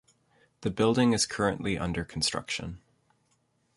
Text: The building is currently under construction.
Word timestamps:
The 0.61 0.71
building 0.71 1.13
is 1.13 1.27
currently 1.27 1.77
under 1.77 2.03
construction. 2.03 2.81